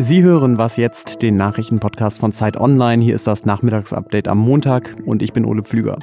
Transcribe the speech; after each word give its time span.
Sie 0.00 0.22
hören 0.22 0.58
was 0.58 0.76
jetzt, 0.76 1.22
den 1.22 1.36
Nachrichtenpodcast 1.36 2.20
von 2.20 2.32
Zeit 2.32 2.56
Online. 2.56 3.02
Hier 3.02 3.14
ist 3.14 3.26
das 3.26 3.44
Nachmittagsupdate 3.44 4.28
am 4.28 4.38
Montag 4.38 4.94
und 5.04 5.22
ich 5.22 5.32
bin 5.32 5.44
Ole 5.44 5.62
Pflüger. 5.62 5.98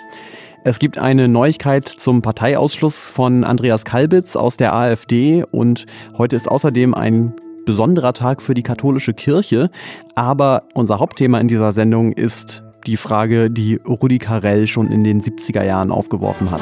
Es 0.63 0.79
gibt 0.79 0.97
eine 0.97 1.27
Neuigkeit 1.27 1.87
zum 1.87 2.21
Parteiausschluss 2.21 3.11
von 3.11 3.43
Andreas 3.43 3.85
Kalbitz 3.85 4.35
aus 4.35 4.57
der 4.57 4.73
AfD 4.73 5.43
und 5.49 5.85
heute 6.17 6.35
ist 6.35 6.49
außerdem 6.49 6.93
ein 6.93 7.33
besonderer 7.65 8.13
Tag 8.13 8.41
für 8.41 8.53
die 8.53 8.63
katholische 8.63 9.13
Kirche. 9.13 9.69
Aber 10.15 10.63
unser 10.73 10.99
Hauptthema 10.99 11.39
in 11.39 11.47
dieser 11.47 11.71
Sendung 11.71 12.13
ist 12.13 12.63
die 12.87 12.97
Frage, 12.97 13.49
die 13.49 13.75
Rudi 13.75 14.19
Carell 14.19 14.67
schon 14.67 14.91
in 14.91 15.03
den 15.03 15.21
70er 15.21 15.63
Jahren 15.63 15.91
aufgeworfen 15.91 16.51
hat. 16.51 16.61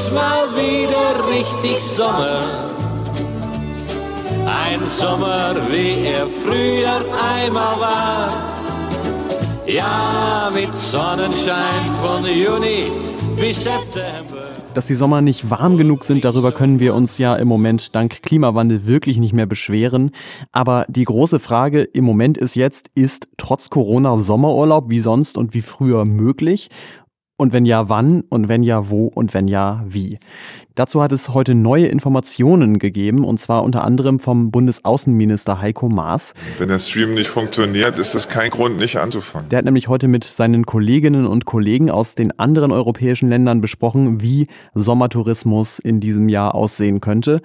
Wird's 0.00 0.12
mal 0.12 0.48
wieder 0.54 1.28
richtig 1.28 1.78
Sommer? 1.78 2.40
Ein 4.46 4.80
Sommer, 4.88 5.54
wie 5.70 6.06
er 6.06 6.26
früher 6.26 7.04
einmal 7.22 7.78
war. 7.78 8.28
Ja, 9.66 10.50
mit 10.54 10.74
Sonnenschein 10.74 11.84
von 12.02 12.24
Juni 12.24 12.90
bis 13.36 13.64
September. 13.64 14.54
Dass 14.72 14.86
die 14.86 14.94
Sommer 14.94 15.20
nicht 15.20 15.50
warm 15.50 15.76
genug 15.76 16.04
sind, 16.04 16.24
darüber 16.24 16.52
können 16.52 16.80
wir 16.80 16.94
uns 16.94 17.18
ja 17.18 17.36
im 17.36 17.48
Moment 17.48 17.94
dank 17.94 18.22
Klimawandel 18.22 18.86
wirklich 18.86 19.18
nicht 19.18 19.34
mehr 19.34 19.46
beschweren. 19.46 20.12
Aber 20.50 20.86
die 20.88 21.04
große 21.04 21.40
Frage 21.40 21.82
im 21.82 22.04
Moment 22.04 22.38
ist 22.38 22.54
jetzt, 22.54 22.90
ist 22.94 23.28
trotz 23.36 23.68
Corona 23.68 24.16
Sommerurlaub 24.16 24.88
wie 24.88 25.00
sonst 25.00 25.36
und 25.36 25.52
wie 25.52 25.62
früher 25.62 26.06
möglich? 26.06 26.70
Und 27.40 27.54
wenn 27.54 27.64
ja, 27.64 27.88
wann? 27.88 28.22
Und 28.28 28.48
wenn 28.48 28.62
ja, 28.62 28.90
wo? 28.90 29.06
Und 29.06 29.32
wenn 29.32 29.48
ja, 29.48 29.82
wie? 29.86 30.18
Dazu 30.74 31.02
hat 31.02 31.10
es 31.10 31.30
heute 31.30 31.54
neue 31.54 31.86
Informationen 31.86 32.78
gegeben, 32.78 33.24
und 33.24 33.40
zwar 33.40 33.64
unter 33.64 33.82
anderem 33.82 34.18
vom 34.18 34.50
Bundesaußenminister 34.50 35.58
Heiko 35.58 35.88
Maas. 35.88 36.34
Wenn 36.58 36.68
der 36.68 36.78
Stream 36.78 37.14
nicht 37.14 37.30
funktioniert, 37.30 37.98
ist 37.98 38.14
das 38.14 38.28
kein 38.28 38.50
Grund, 38.50 38.76
nicht 38.76 38.98
anzufangen. 38.98 39.48
Der 39.48 39.56
hat 39.56 39.64
nämlich 39.64 39.88
heute 39.88 40.06
mit 40.06 40.24
seinen 40.24 40.66
Kolleginnen 40.66 41.26
und 41.26 41.46
Kollegen 41.46 41.90
aus 41.90 42.14
den 42.14 42.38
anderen 42.38 42.72
europäischen 42.72 43.30
Ländern 43.30 43.62
besprochen, 43.62 44.20
wie 44.20 44.46
Sommertourismus 44.74 45.78
in 45.78 45.98
diesem 45.98 46.28
Jahr 46.28 46.54
aussehen 46.54 47.00
könnte. 47.00 47.40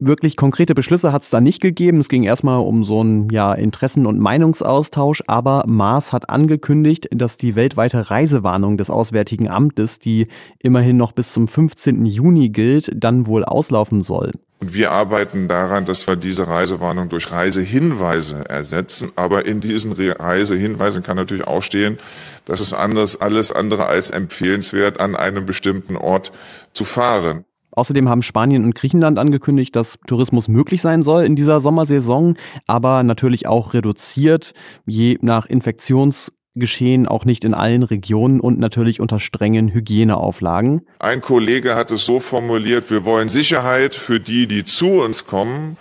Wirklich 0.00 0.36
konkrete 0.36 0.76
Beschlüsse 0.76 1.12
hat 1.12 1.24
es 1.24 1.30
da 1.30 1.40
nicht 1.40 1.60
gegeben. 1.60 1.98
Es 1.98 2.08
ging 2.08 2.22
erstmal 2.22 2.60
um 2.60 2.84
so 2.84 3.00
einen 3.00 3.28
ja, 3.30 3.52
Interessen- 3.52 4.06
und 4.06 4.20
Meinungsaustausch, 4.20 5.24
aber 5.26 5.64
Maas 5.66 6.12
hat 6.12 6.30
angekündigt, 6.30 7.08
dass 7.10 7.36
die 7.36 7.56
weltweite 7.56 8.08
Reisewarnung 8.08 8.76
des 8.76 8.90
Auswärtigen 8.90 9.48
Amtes, 9.48 9.98
die 9.98 10.28
immerhin 10.60 10.96
noch 10.96 11.10
bis 11.10 11.32
zum 11.32 11.48
15. 11.48 12.06
Juni 12.06 12.50
gilt, 12.50 12.92
dann 12.94 13.26
wohl 13.26 13.44
auslaufen 13.44 14.02
soll. 14.02 14.30
Und 14.60 14.72
wir 14.72 14.92
arbeiten 14.92 15.48
daran, 15.48 15.84
dass 15.84 16.06
wir 16.06 16.14
diese 16.14 16.46
Reisewarnung 16.46 17.08
durch 17.08 17.32
Reisehinweise 17.32 18.48
ersetzen. 18.48 19.10
Aber 19.16 19.46
in 19.46 19.60
diesen 19.60 19.92
Reisehinweisen 19.92 21.02
kann 21.02 21.16
natürlich 21.16 21.48
auch 21.48 21.62
stehen, 21.62 21.98
dass 22.44 22.60
es 22.60 22.72
anders, 22.72 23.20
alles 23.20 23.50
andere 23.50 23.86
als 23.86 24.12
empfehlenswert, 24.12 25.00
an 25.00 25.16
einem 25.16 25.44
bestimmten 25.44 25.96
Ort 25.96 26.30
zu 26.72 26.84
fahren. 26.84 27.44
Außerdem 27.70 28.08
haben 28.08 28.22
Spanien 28.22 28.64
und 28.64 28.74
Griechenland 28.74 29.18
angekündigt, 29.18 29.76
dass 29.76 29.98
Tourismus 30.06 30.48
möglich 30.48 30.80
sein 30.80 31.02
soll 31.02 31.24
in 31.24 31.36
dieser 31.36 31.60
Sommersaison, 31.60 32.36
aber 32.66 33.02
natürlich 33.02 33.46
auch 33.46 33.74
reduziert, 33.74 34.52
je 34.86 35.18
nach 35.20 35.46
Infektionsgeschehen 35.46 37.06
auch 37.06 37.24
nicht 37.24 37.44
in 37.44 37.54
allen 37.54 37.82
Regionen 37.82 38.40
und 38.40 38.58
natürlich 38.58 39.00
unter 39.00 39.20
strengen 39.20 39.72
Hygieneauflagen. 39.72 40.86
Ein 40.98 41.20
Kollege 41.20 41.76
hat 41.76 41.90
es 41.90 42.04
so 42.04 42.20
formuliert, 42.20 42.90
wir 42.90 43.04
wollen 43.04 43.28
Sicherheit 43.28 43.94
für 43.94 44.18
die, 44.18 44.46
die 44.46 44.64
zu 44.64 45.02
uns 45.02 45.26
kommen 45.26 45.76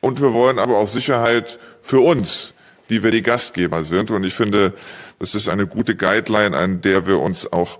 und 0.00 0.20
wir 0.20 0.32
wollen 0.32 0.58
aber 0.58 0.78
auch 0.78 0.86
Sicherheit 0.86 1.58
für 1.82 2.00
uns, 2.00 2.54
die 2.90 3.02
wir 3.02 3.10
die 3.10 3.22
Gastgeber 3.22 3.82
sind. 3.82 4.10
Und 4.10 4.24
ich 4.24 4.34
finde, 4.34 4.74
das 5.18 5.34
ist 5.34 5.48
eine 5.48 5.66
gute 5.66 5.96
Guideline, 5.96 6.56
an 6.56 6.80
der 6.80 7.06
wir 7.06 7.20
uns 7.20 7.52
auch 7.52 7.78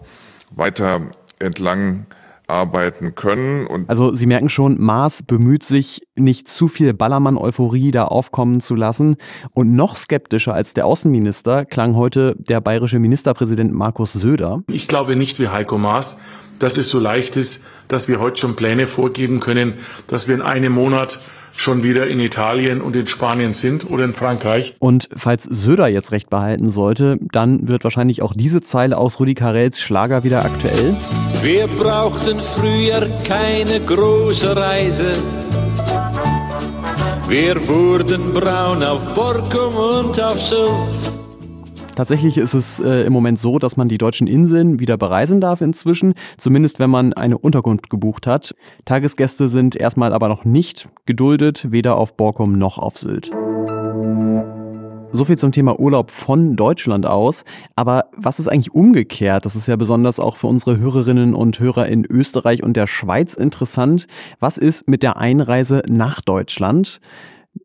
weiter 0.51 1.03
entlang 1.39 2.07
arbeiten 2.49 3.15
können. 3.15 3.67
Und 3.67 3.89
also 3.89 4.15
Sie 4.15 4.27
merken 4.27 4.49
schon, 4.49 4.81
Maas 4.81 5.23
bemüht 5.23 5.63
sich, 5.63 6.03
nicht 6.17 6.49
zu 6.49 6.67
viel 6.67 6.95
Ballermann-Euphorie 6.95 7.91
da 7.91 8.07
aufkommen 8.07 8.61
zu 8.61 8.75
lassen. 8.75 9.17
Und 9.53 9.75
noch 9.75 9.97
skeptischer 9.97 10.55
als 10.55 10.75
der 10.75 10.87
Außenminister 10.87 11.65
klang 11.65 11.95
heute 11.95 12.35
der 12.39 12.61
bayerische 12.61 12.99
Ministerpräsident 12.99 13.73
Markus 13.73 14.15
Söder. 14.15 14.63
Ich 14.69 14.89
glaube 14.89 15.15
nicht 15.15 15.39
wie 15.39 15.49
Heiko 15.49 15.79
Maas, 15.79 16.19
dass 16.59 16.77
es 16.77 16.89
so 16.89 16.99
leicht 16.99 17.37
ist, 17.37 17.65
dass 17.87 18.09
wir 18.09 18.19
heute 18.19 18.41
schon 18.41 18.57
Pläne 18.57 18.87
vorgeben 18.87 19.41
können, 19.41 19.75
dass 20.07 20.27
wir 20.27 20.35
in 20.35 20.43
einem 20.43 20.73
Monat 20.73 21.21
schon 21.59 21.83
wieder 21.83 22.07
in 22.07 22.21
Italien 22.21 22.81
und 22.81 22.95
in 22.95 23.07
Spanien 23.07 23.53
sind 23.53 23.91
oder 23.91 24.05
in 24.05 24.13
Frankreich. 24.13 24.77
Und 24.79 25.09
falls 25.17 25.43
Söder 25.43 25.89
jetzt 25.89 26.13
recht 26.13 26.31
behalten 26.31 26.71
sollte, 26.71 27.19
dann 27.33 27.67
wird 27.69 27.85
wahrscheinlich 27.85 28.23
auch 28.23 28.33
diese 28.35 28.61
Zeile 28.61 28.97
aus 28.97 29.19
Rudi 29.19 29.35
Carells 29.35 29.81
Schlager 29.81 30.23
wieder 30.23 30.45
aktuell. 30.45 30.97
Wir 31.43 31.67
brauchten 31.67 32.41
früher 32.41 33.09
keine 33.25 33.81
große 33.81 34.57
Reise. 34.57 35.11
Wir 37.29 37.69
wurden 37.69 38.33
braun 38.33 38.83
auf 38.83 39.05
Borkum 39.15 39.75
und 39.75 40.21
auf 40.21 40.41
Sylt. 40.41 41.18
Tatsächlich 41.99 42.39
ist 42.39 42.55
es 42.55 42.79
äh, 42.79 43.07
im 43.07 43.13
Moment 43.13 43.41
so, 43.41 43.59
dass 43.59 43.77
man 43.77 43.89
die 43.89 43.99
deutschen 43.99 44.29
Inseln 44.29 44.79
wieder 44.79 44.97
bereisen 44.97 45.41
darf 45.41 45.61
inzwischen, 45.61 46.15
zumindest 46.37 46.79
wenn 46.79 46.91
man 46.91 47.13
eine 47.13 47.37
Unterkunft 47.37 47.91
gebucht 47.91 48.29
hat. 48.29 48.55
Tagesgäste 48.85 49.49
sind 49.49 49.75
erstmal 49.75 50.13
aber 50.13 50.29
noch 50.29 50.45
nicht 50.45 50.91
geduldet, 51.07 51.73
weder 51.73 51.97
auf 51.97 52.17
Borkum 52.17 52.53
noch 52.53 52.79
auf 52.79 52.99
Sylt. 52.99 53.33
So 55.11 55.25
viel 55.25 55.39
zum 55.39 55.51
Thema 55.51 55.81
Urlaub 55.81 56.13
von 56.13 56.55
Deutschland 56.55 57.05
aus. 57.05 57.45
Aber 57.75 58.05
was 58.17 58.39
ist 58.39 58.47
eigentlich 58.47 58.73
umgekehrt? 58.73 59.45
Das 59.45 59.57
ist 59.57 59.67
ja 59.67 59.75
besonders 59.75 60.21
auch 60.21 60.37
für 60.37 60.47
unsere 60.47 60.79
Hörerinnen 60.79 61.35
und 61.35 61.59
Hörer 61.59 61.89
in 61.89 62.05
Österreich 62.05 62.63
und 62.63 62.77
der 62.77 62.87
Schweiz 62.87 63.35
interessant. 63.35 64.07
Was 64.39 64.57
ist 64.57 64.87
mit 64.87 65.03
der 65.03 65.17
Einreise 65.17 65.83
nach 65.89 66.21
Deutschland? 66.21 67.01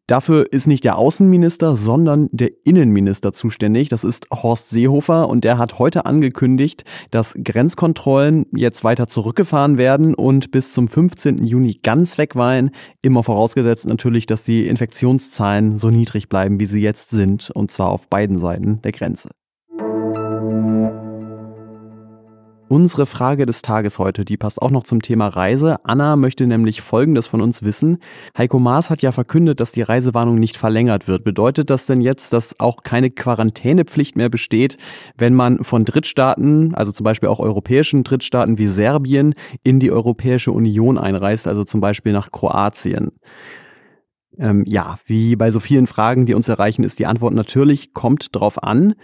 Dafür 0.08 0.52
ist 0.52 0.68
nicht 0.68 0.84
der 0.84 0.98
Außenminister, 0.98 1.78
sondern 1.78 2.28
der 2.34 2.52
Innenminister 2.66 3.32
zuständig. 3.32 3.88
Das 3.88 4.04
ist 4.04 4.28
Horst 4.32 4.70
Seehofer 4.70 5.30
und 5.30 5.46
der 5.46 5.58
hat 5.58 5.80
heute 5.80 6.06
angekündigt, 6.06 6.84
dass 7.10 7.36
Grenzkontrollen 7.42 8.46
jetzt 8.54 8.84
weiter 8.84 9.08
zurückgefahren 9.08 9.78
werden 9.78 10.14
und 10.14 10.52
bis 10.52 10.74
zum 10.74 10.90
15. 10.90 11.46
Juni 11.46 11.80
ganz 11.82 12.18
wegweilen. 12.18 12.72
Immer 13.02 13.24
vorausgesetzt 13.24 13.88
natürlich, 13.88 14.26
dass 14.26 14.44
die 14.44 14.68
Infektionszahlen 14.68 15.78
so 15.78 15.90
niedrig 15.90 16.28
bleiben, 16.28 16.60
wie 16.60 16.66
sie 16.66 16.82
jetzt 16.82 17.10
sind, 17.10 17.50
und 17.52 17.72
zwar 17.72 17.90
auf 17.90 18.10
beiden 18.10 18.40
Seiten 18.40 18.82
der 18.82 18.92
Grenze. 18.92 19.30
Unsere 22.74 23.06
Frage 23.06 23.46
des 23.46 23.62
Tages 23.62 24.00
heute, 24.00 24.26
die 24.26 24.36
passt 24.36 24.60
auch 24.60 24.72
noch 24.72 24.82
zum 24.82 25.04
Thema 25.04 25.28
Reise. 25.28 25.86
Anna 25.86 26.16
möchte 26.16 26.48
nämlich 26.48 26.82
Folgendes 26.82 27.28
von 27.28 27.40
uns 27.40 27.62
wissen. 27.62 28.00
Heiko 28.36 28.58
Maas 28.58 28.90
hat 28.90 29.04
ja 29.04 29.12
verkündet, 29.12 29.60
dass 29.60 29.74
die 29.74 29.84
Reisewarnung 29.84 30.40
nicht 30.40 30.58
verlängert 30.58 31.08
wird. 31.08 31.24
Bedeutet 31.24 31.70
das 31.70 31.86
denn 31.86 32.02
jetzt, 32.02 32.34
dass 32.34 32.60
auch 32.60 32.82
keine 32.82 33.12
Quarantänepflicht 33.12 34.16
mehr 34.16 34.30
besteht, 34.30 34.78
wenn 35.16 35.36
man 35.36 35.64
von 35.64 35.86
Drittstaaten, 35.86 36.74
also 36.74 36.92
zum 36.92 37.04
Beispiel 37.04 37.30
auch 37.30 37.40
europäischen 37.40 38.04
Drittstaaten 38.04 38.58
wie 38.58 38.68
Serbien, 38.68 39.36
in 39.62 39.80
die 39.80 39.92
Europäische 39.92 40.52
Union 40.52 40.98
einreist, 40.98 41.48
also 41.48 41.64
zum 41.64 41.80
Beispiel 41.80 42.12
nach 42.12 42.32
Kroatien? 42.32 43.12
Ähm, 44.40 44.66
ja, 44.68 44.98
wie 45.06 45.36
bei 45.36 45.52
so 45.52 45.60
vielen 45.60 45.86
Fragen, 45.86 46.26
die 46.26 46.34
uns 46.34 46.50
erreichen, 46.50 46.84
ist 46.84 46.98
die 46.98 47.06
Antwort 47.06 47.36
natürlich, 47.36 47.94
kommt 47.94 48.36
drauf 48.36 48.64
an. 48.64 48.96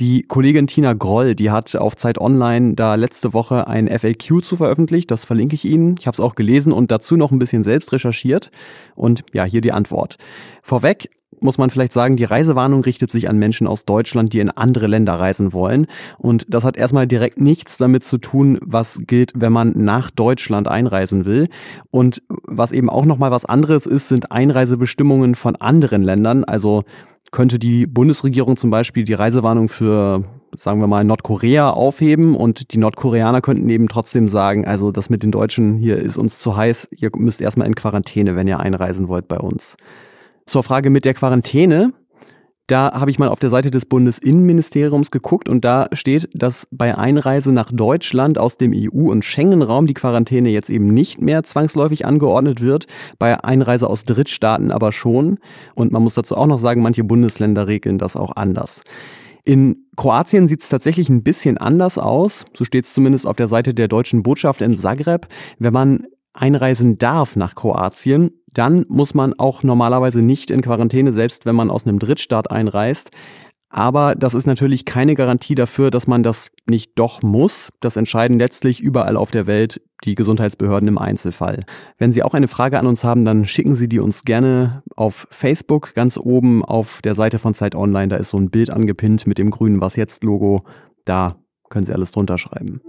Die 0.00 0.22
Kollegin 0.22 0.68
Tina 0.68 0.92
Groll, 0.92 1.34
die 1.34 1.50
hat 1.50 1.74
auf 1.74 1.96
Zeit 1.96 2.20
Online 2.20 2.74
da 2.74 2.94
letzte 2.94 3.32
Woche 3.32 3.66
ein 3.66 3.88
FAQ 3.88 4.44
zu 4.44 4.54
veröffentlicht. 4.54 5.10
Das 5.10 5.24
verlinke 5.24 5.56
ich 5.56 5.64
Ihnen. 5.64 5.96
Ich 5.98 6.06
habe 6.06 6.14
es 6.14 6.20
auch 6.20 6.36
gelesen 6.36 6.72
und 6.72 6.92
dazu 6.92 7.16
noch 7.16 7.32
ein 7.32 7.40
bisschen 7.40 7.64
selbst 7.64 7.92
recherchiert. 7.92 8.52
Und 8.94 9.24
ja, 9.32 9.42
hier 9.42 9.60
die 9.60 9.72
Antwort. 9.72 10.16
Vorweg 10.62 11.08
muss 11.40 11.58
man 11.58 11.70
vielleicht 11.70 11.92
sagen, 11.92 12.16
die 12.16 12.24
Reisewarnung 12.24 12.82
richtet 12.82 13.10
sich 13.10 13.28
an 13.28 13.38
Menschen 13.38 13.66
aus 13.66 13.84
Deutschland, 13.84 14.32
die 14.32 14.40
in 14.40 14.50
andere 14.50 14.86
Länder 14.86 15.14
reisen 15.14 15.52
wollen. 15.52 15.86
Und 16.16 16.46
das 16.48 16.62
hat 16.62 16.76
erstmal 16.76 17.08
direkt 17.08 17.40
nichts 17.40 17.76
damit 17.76 18.04
zu 18.04 18.18
tun, 18.18 18.58
was 18.62 19.00
gilt, 19.06 19.32
wenn 19.34 19.52
man 19.52 19.72
nach 19.76 20.10
Deutschland 20.10 20.68
einreisen 20.68 21.24
will. 21.24 21.48
Und 21.90 22.22
was 22.28 22.70
eben 22.70 22.88
auch 22.88 23.04
nochmal 23.04 23.32
was 23.32 23.44
anderes 23.44 23.86
ist, 23.86 24.08
sind 24.08 24.30
Einreisebestimmungen 24.30 25.34
von 25.34 25.56
anderen 25.56 26.02
Ländern. 26.02 26.44
Also 26.44 26.84
könnte 27.30 27.58
die 27.58 27.86
Bundesregierung 27.86 28.56
zum 28.56 28.70
Beispiel 28.70 29.04
die 29.04 29.14
Reisewarnung 29.14 29.68
für, 29.68 30.24
sagen 30.56 30.80
wir 30.80 30.86
mal, 30.86 31.04
Nordkorea 31.04 31.70
aufheben 31.70 32.34
und 32.34 32.72
die 32.72 32.78
Nordkoreaner 32.78 33.40
könnten 33.40 33.68
eben 33.68 33.88
trotzdem 33.88 34.28
sagen, 34.28 34.66
also 34.66 34.92
das 34.92 35.10
mit 35.10 35.22
den 35.22 35.30
Deutschen 35.30 35.78
hier 35.78 35.96
ist 35.96 36.16
uns 36.16 36.38
zu 36.38 36.56
heiß, 36.56 36.88
ihr 36.90 37.10
müsst 37.16 37.40
erstmal 37.40 37.66
in 37.66 37.74
Quarantäne, 37.74 38.36
wenn 38.36 38.48
ihr 38.48 38.60
einreisen 38.60 39.08
wollt 39.08 39.28
bei 39.28 39.38
uns. 39.38 39.76
Zur 40.46 40.62
Frage 40.62 40.90
mit 40.90 41.04
der 41.04 41.14
Quarantäne. 41.14 41.92
Da 42.68 42.92
habe 42.92 43.10
ich 43.10 43.18
mal 43.18 43.30
auf 43.30 43.40
der 43.40 43.48
Seite 43.48 43.70
des 43.70 43.86
Bundesinnenministeriums 43.86 45.10
geguckt 45.10 45.48
und 45.48 45.64
da 45.64 45.88
steht, 45.94 46.28
dass 46.34 46.68
bei 46.70 46.96
Einreise 46.98 47.50
nach 47.50 47.72
Deutschland 47.72 48.38
aus 48.38 48.58
dem 48.58 48.74
EU- 48.74 49.10
und 49.10 49.24
Schengen-Raum 49.24 49.86
die 49.86 49.94
Quarantäne 49.94 50.50
jetzt 50.50 50.68
eben 50.68 50.92
nicht 50.92 51.22
mehr 51.22 51.42
zwangsläufig 51.44 52.04
angeordnet 52.04 52.60
wird, 52.60 52.84
bei 53.18 53.42
Einreise 53.42 53.88
aus 53.88 54.04
Drittstaaten 54.04 54.70
aber 54.70 54.92
schon. 54.92 55.38
Und 55.74 55.92
man 55.92 56.02
muss 56.02 56.12
dazu 56.12 56.36
auch 56.36 56.46
noch 56.46 56.58
sagen, 56.58 56.82
manche 56.82 57.04
Bundesländer 57.04 57.66
regeln 57.68 57.96
das 57.96 58.16
auch 58.16 58.36
anders. 58.36 58.84
In 59.44 59.86
Kroatien 59.96 60.46
sieht 60.46 60.60
es 60.60 60.68
tatsächlich 60.68 61.08
ein 61.08 61.22
bisschen 61.22 61.56
anders 61.56 61.96
aus. 61.96 62.44
So 62.52 62.66
steht 62.66 62.84
es 62.84 62.92
zumindest 62.92 63.26
auf 63.26 63.36
der 63.36 63.48
Seite 63.48 63.72
der 63.72 63.88
deutschen 63.88 64.22
Botschaft 64.22 64.60
in 64.60 64.76
Zagreb. 64.76 65.26
Wenn 65.58 65.72
man 65.72 66.04
einreisen 66.38 66.98
darf 66.98 67.36
nach 67.36 67.54
Kroatien, 67.54 68.30
dann 68.54 68.86
muss 68.88 69.14
man 69.14 69.34
auch 69.38 69.62
normalerweise 69.62 70.22
nicht 70.22 70.50
in 70.50 70.62
Quarantäne, 70.62 71.12
selbst 71.12 71.46
wenn 71.46 71.56
man 71.56 71.70
aus 71.70 71.86
einem 71.86 71.98
Drittstaat 71.98 72.50
einreist. 72.50 73.10
Aber 73.70 74.14
das 74.14 74.32
ist 74.32 74.46
natürlich 74.46 74.86
keine 74.86 75.14
Garantie 75.14 75.54
dafür, 75.54 75.90
dass 75.90 76.06
man 76.06 76.22
das 76.22 76.50
nicht 76.66 76.92
doch 76.98 77.22
muss. 77.22 77.70
Das 77.80 77.96
entscheiden 77.96 78.38
letztlich 78.38 78.80
überall 78.80 79.16
auf 79.16 79.30
der 79.30 79.46
Welt 79.46 79.82
die 80.04 80.14
Gesundheitsbehörden 80.14 80.88
im 80.88 80.96
Einzelfall. 80.96 81.60
Wenn 81.98 82.12
Sie 82.12 82.22
auch 82.22 82.32
eine 82.32 82.48
Frage 82.48 82.78
an 82.78 82.86
uns 82.86 83.04
haben, 83.04 83.26
dann 83.26 83.44
schicken 83.44 83.74
Sie 83.74 83.88
die 83.88 84.00
uns 84.00 84.24
gerne 84.24 84.82
auf 84.96 85.26
Facebook 85.30 85.92
ganz 85.94 86.16
oben 86.16 86.64
auf 86.64 87.02
der 87.02 87.14
Seite 87.14 87.38
von 87.38 87.52
Zeit 87.52 87.74
Online. 87.74 88.08
Da 88.08 88.16
ist 88.16 88.30
so 88.30 88.38
ein 88.38 88.50
Bild 88.50 88.70
angepinnt 88.70 89.26
mit 89.26 89.36
dem 89.36 89.50
grünen 89.50 89.82
Was 89.82 89.96
jetzt 89.96 90.24
Logo. 90.24 90.62
Da 91.04 91.36
können 91.68 91.84
Sie 91.84 91.92
alles 91.92 92.12
drunter 92.12 92.38
schreiben. 92.38 92.80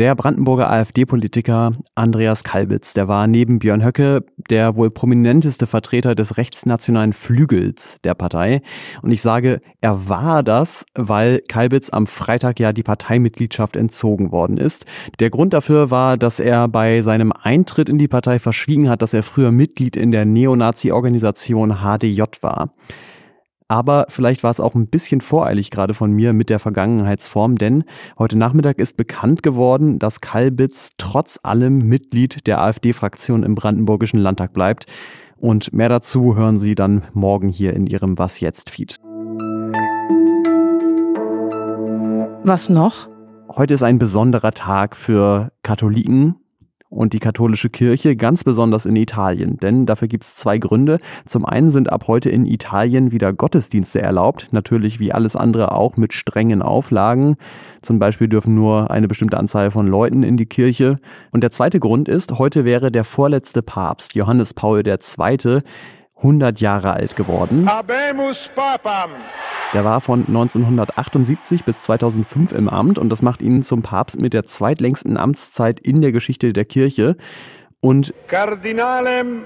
Der 0.00 0.14
Brandenburger 0.14 0.70
AfD-Politiker 0.70 1.74
Andreas 1.94 2.42
Kalbitz, 2.42 2.94
der 2.94 3.06
war 3.06 3.26
neben 3.26 3.58
Björn 3.58 3.84
Höcke 3.84 4.24
der 4.48 4.74
wohl 4.74 4.90
prominenteste 4.90 5.66
Vertreter 5.66 6.14
des 6.14 6.38
rechtsnationalen 6.38 7.12
Flügels 7.12 7.98
der 8.02 8.14
Partei. 8.14 8.62
Und 9.02 9.10
ich 9.10 9.20
sage, 9.20 9.60
er 9.82 10.08
war 10.08 10.42
das, 10.42 10.86
weil 10.94 11.42
Kalbitz 11.46 11.90
am 11.90 12.06
Freitag 12.06 12.58
ja 12.60 12.72
die 12.72 12.82
Parteimitgliedschaft 12.82 13.76
entzogen 13.76 14.32
worden 14.32 14.56
ist. 14.56 14.86
Der 15.18 15.28
Grund 15.28 15.52
dafür 15.52 15.90
war, 15.90 16.16
dass 16.16 16.40
er 16.40 16.66
bei 16.68 17.02
seinem 17.02 17.30
Eintritt 17.32 17.90
in 17.90 17.98
die 17.98 18.08
Partei 18.08 18.38
verschwiegen 18.38 18.88
hat, 18.88 19.02
dass 19.02 19.12
er 19.12 19.22
früher 19.22 19.52
Mitglied 19.52 19.98
in 19.98 20.12
der 20.12 20.24
Neonazi-Organisation 20.24 21.82
HDJ 21.82 22.22
war. 22.40 22.72
Aber 23.70 24.06
vielleicht 24.08 24.42
war 24.42 24.50
es 24.50 24.58
auch 24.58 24.74
ein 24.74 24.88
bisschen 24.88 25.20
voreilig 25.20 25.70
gerade 25.70 25.94
von 25.94 26.10
mir 26.10 26.32
mit 26.32 26.50
der 26.50 26.58
Vergangenheitsform, 26.58 27.56
denn 27.56 27.84
heute 28.18 28.36
Nachmittag 28.36 28.80
ist 28.80 28.96
bekannt 28.96 29.44
geworden, 29.44 30.00
dass 30.00 30.20
Kalbitz 30.20 30.90
trotz 30.98 31.38
allem 31.44 31.78
Mitglied 31.78 32.48
der 32.48 32.60
AfD-Fraktion 32.60 33.44
im 33.44 33.54
Brandenburgischen 33.54 34.18
Landtag 34.18 34.52
bleibt. 34.54 34.86
Und 35.36 35.72
mehr 35.72 35.88
dazu 35.88 36.34
hören 36.34 36.58
Sie 36.58 36.74
dann 36.74 37.04
morgen 37.12 37.48
hier 37.48 37.76
in 37.76 37.86
Ihrem 37.86 38.18
Was 38.18 38.40
jetzt 38.40 38.70
Feed. 38.70 38.96
Was 42.42 42.70
noch? 42.70 43.08
Heute 43.54 43.74
ist 43.74 43.84
ein 43.84 44.00
besonderer 44.00 44.50
Tag 44.50 44.96
für 44.96 45.52
Katholiken, 45.62 46.39
und 46.90 47.12
die 47.12 47.20
katholische 47.20 47.70
Kirche, 47.70 48.16
ganz 48.16 48.44
besonders 48.44 48.84
in 48.84 48.96
Italien. 48.96 49.56
Denn 49.58 49.86
dafür 49.86 50.08
gibt 50.08 50.24
es 50.24 50.34
zwei 50.34 50.58
Gründe. 50.58 50.98
Zum 51.24 51.46
einen 51.46 51.70
sind 51.70 51.90
ab 51.90 52.04
heute 52.08 52.28
in 52.30 52.44
Italien 52.44 53.12
wieder 53.12 53.32
Gottesdienste 53.32 54.02
erlaubt, 54.02 54.48
natürlich 54.50 54.98
wie 54.98 55.12
alles 55.12 55.36
andere 55.36 55.72
auch 55.72 55.96
mit 55.96 56.12
strengen 56.12 56.62
Auflagen. 56.62 57.36
Zum 57.80 57.98
Beispiel 58.00 58.28
dürfen 58.28 58.54
nur 58.54 58.90
eine 58.90 59.08
bestimmte 59.08 59.38
Anzahl 59.38 59.70
von 59.70 59.86
Leuten 59.86 60.24
in 60.24 60.36
die 60.36 60.46
Kirche. 60.46 60.96
Und 61.30 61.42
der 61.42 61.52
zweite 61.52 61.78
Grund 61.78 62.08
ist, 62.08 62.38
heute 62.38 62.64
wäre 62.64 62.90
der 62.90 63.04
vorletzte 63.04 63.62
Papst, 63.62 64.14
Johannes 64.14 64.52
Paul 64.52 64.82
II., 64.86 65.60
100 66.16 66.60
Jahre 66.60 66.92
alt 66.92 67.16
geworden. 67.16 67.66
Habemus 67.66 68.50
Papam. 68.54 69.10
Der 69.72 69.84
war 69.84 70.00
von 70.00 70.26
1978 70.26 71.64
bis 71.64 71.80
2005 71.80 72.52
im 72.52 72.68
Amt 72.68 72.98
und 72.98 73.08
das 73.08 73.22
macht 73.22 73.40
ihn 73.40 73.62
zum 73.62 73.82
Papst 73.82 74.20
mit 74.20 74.32
der 74.32 74.44
zweitlängsten 74.44 75.16
Amtszeit 75.16 75.78
in 75.78 76.00
der 76.00 76.10
Geschichte 76.10 76.52
der 76.52 76.64
Kirche. 76.64 77.16
Und 77.80 78.12
Kardinalem 78.26 79.42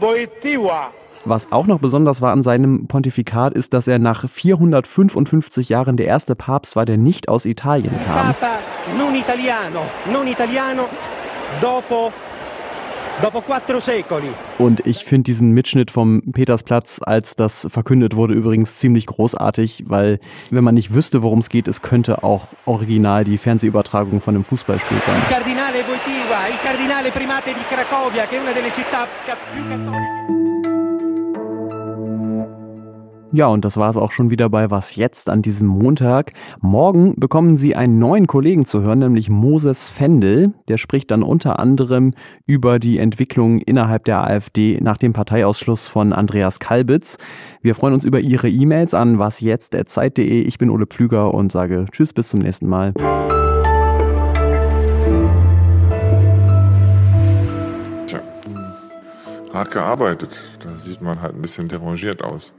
Boitiva. 0.00 0.90
Was 1.24 1.52
auch 1.52 1.68
noch 1.68 1.78
besonders 1.78 2.20
war 2.20 2.32
an 2.32 2.42
seinem 2.42 2.88
Pontifikat 2.88 3.54
ist, 3.54 3.74
dass 3.74 3.86
er 3.86 4.00
nach 4.00 4.28
455 4.28 5.68
Jahren 5.68 5.96
der 5.96 6.06
erste 6.06 6.34
Papst 6.34 6.74
war, 6.74 6.84
der 6.84 6.96
nicht 6.96 7.28
aus 7.28 7.44
Italien 7.44 7.94
kam. 8.04 8.34
Papa 8.34 8.58
non 8.98 9.14
italiano, 9.14 9.82
non 10.06 10.26
italiano, 10.26 10.88
dopo 11.60 12.12
und 14.58 14.86
ich 14.86 15.04
finde 15.04 15.24
diesen 15.24 15.52
Mitschnitt 15.52 15.90
vom 15.90 16.22
Petersplatz, 16.32 17.00
als 17.04 17.36
das 17.36 17.66
verkündet 17.70 18.16
wurde, 18.16 18.34
übrigens 18.34 18.76
ziemlich 18.78 19.06
großartig, 19.06 19.84
weil 19.86 20.18
wenn 20.50 20.64
man 20.64 20.74
nicht 20.74 20.94
wüsste, 20.94 21.22
worum 21.22 21.38
es 21.38 21.48
geht, 21.48 21.68
es 21.68 21.82
könnte 21.82 22.24
auch 22.24 22.48
original 22.66 23.24
die 23.24 23.38
Fernsehübertragung 23.38 24.20
von 24.20 24.34
einem 24.34 24.44
Fußballspiel 24.44 24.98
sein. 25.06 25.16
Il 25.16 25.34
Cardinale 25.34 25.78
Wojtyła, 25.86 26.48
il 26.48 26.58
Cardinale 26.62 27.12
Primate 27.12 27.52
di 27.54 27.62
Cracovia, 27.68 28.26
che 28.26 28.36
è 28.36 28.40
una 28.40 28.52
delle 28.52 28.72
città 28.72 29.06
più 29.52 29.62
cattoliche. 29.68 30.41
Ja, 33.34 33.46
und 33.46 33.64
das 33.64 33.78
war 33.78 33.88
es 33.88 33.96
auch 33.96 34.12
schon 34.12 34.28
wieder 34.28 34.50
bei 34.50 34.70
Was 34.70 34.94
jetzt 34.94 35.30
an 35.30 35.40
diesem 35.40 35.66
Montag. 35.66 36.32
Morgen 36.60 37.14
bekommen 37.18 37.56
Sie 37.56 37.74
einen 37.74 37.98
neuen 37.98 38.26
Kollegen 38.26 38.66
zu 38.66 38.82
hören, 38.82 38.98
nämlich 38.98 39.30
Moses 39.30 39.88
Fendel. 39.88 40.52
Der 40.68 40.76
spricht 40.76 41.10
dann 41.10 41.22
unter 41.22 41.58
anderem 41.58 42.12
über 42.44 42.78
die 42.78 42.98
Entwicklung 42.98 43.60
innerhalb 43.60 44.04
der 44.04 44.22
AfD 44.22 44.78
nach 44.82 44.98
dem 44.98 45.14
Parteiausschluss 45.14 45.88
von 45.88 46.12
Andreas 46.12 46.60
Kalbitz. 46.60 47.16
Wir 47.62 47.74
freuen 47.74 47.94
uns 47.94 48.04
über 48.04 48.20
Ihre 48.20 48.50
E-Mails 48.50 48.92
an 48.92 49.18
wasjetzt.zeit.de. 49.18 50.42
Ich 50.42 50.58
bin 50.58 50.68
Ole 50.68 50.86
Pflüger 50.86 51.32
und 51.32 51.50
sage 51.52 51.86
Tschüss, 51.90 52.12
bis 52.12 52.28
zum 52.28 52.40
nächsten 52.40 52.68
Mal. 52.68 52.92
Tja, 58.04 58.20
hart 59.54 59.70
gearbeitet. 59.70 60.38
Da 60.62 60.76
sieht 60.76 61.00
man 61.00 61.22
halt 61.22 61.34
ein 61.34 61.40
bisschen 61.40 61.68
derangiert 61.68 62.22
aus. 62.22 62.52